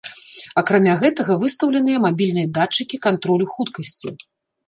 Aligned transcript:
Акрамя 0.59 0.93
гэтага 1.03 1.35
выстаўленыя 1.43 1.99
мабільныя 2.07 2.51
датчыкі 2.57 3.01
кантролю 3.05 3.45
хуткасці. 3.53 4.09